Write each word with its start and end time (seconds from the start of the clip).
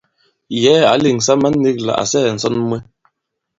Yɛ̌ɛ̀ 0.61 0.89
ǎ 0.91 0.95
lèŋsa 1.03 1.33
man 1.41 1.55
nīk 1.63 1.77
lā 1.85 1.93
à 2.01 2.03
sɛɛ̀ 2.11 2.33
ǹsɔn 2.35 2.55
mwe. 2.67 2.77